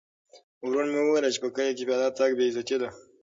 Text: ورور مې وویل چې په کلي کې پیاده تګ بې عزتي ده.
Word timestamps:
ورور 0.65 0.85
مې 0.91 0.99
وویل 1.03 1.25
چې 1.33 1.39
په 1.43 1.49
کلي 1.55 1.71
کې 1.77 1.87
پیاده 1.87 2.09
تګ 2.19 2.31
بې 2.37 2.45
عزتي 2.49 2.77
ده. 2.81 2.89